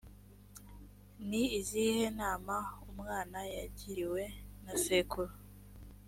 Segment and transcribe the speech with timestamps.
[1.29, 2.55] ni izihe nama
[2.91, 4.23] umwana yagiriwe
[4.63, 5.33] na sekuru